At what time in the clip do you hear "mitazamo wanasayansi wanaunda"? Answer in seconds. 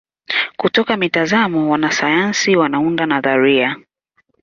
0.97-3.05